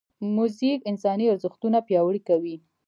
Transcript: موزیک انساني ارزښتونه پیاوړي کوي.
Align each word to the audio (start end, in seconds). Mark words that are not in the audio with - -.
موزیک 0.35 0.79
انساني 0.91 1.25
ارزښتونه 1.33 1.77
پیاوړي 1.87 2.21
کوي. 2.29 2.55